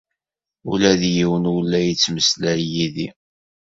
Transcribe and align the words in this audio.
Ula 0.71 0.91
d 0.99 1.01
yiwen 1.15 1.49
ur 1.53 1.61
la 1.65 1.79
yettmeslay 1.87 2.61
yid-i. 2.73 3.07